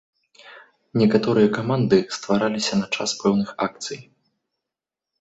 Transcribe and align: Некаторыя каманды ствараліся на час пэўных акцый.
Некаторыя 1.01 1.51
каманды 1.59 1.97
ствараліся 2.19 2.73
на 2.83 2.91
час 2.99 3.09
пэўных 3.23 3.49
акцый. 3.71 3.99